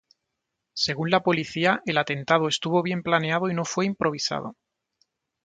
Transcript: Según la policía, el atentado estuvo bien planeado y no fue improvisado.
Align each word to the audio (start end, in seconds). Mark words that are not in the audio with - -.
Según 0.73 1.11
la 1.11 1.21
policía, 1.21 1.83
el 1.85 1.99
atentado 1.99 2.47
estuvo 2.47 2.81
bien 2.81 3.03
planeado 3.03 3.51
y 3.51 3.53
no 3.53 3.65
fue 3.65 3.85
improvisado. 3.85 4.55